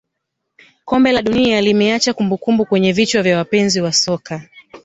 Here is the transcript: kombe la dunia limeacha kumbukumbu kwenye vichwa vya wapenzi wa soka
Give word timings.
kombe 0.85 1.11
la 1.11 1.21
dunia 1.21 1.61
limeacha 1.61 2.13
kumbukumbu 2.13 2.65
kwenye 2.65 2.91
vichwa 2.93 3.21
vya 3.21 3.37
wapenzi 3.37 3.81
wa 3.81 3.93
soka 3.93 4.43